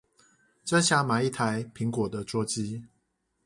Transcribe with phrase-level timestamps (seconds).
[0.65, 2.85] 真想買一台蘋果的桌機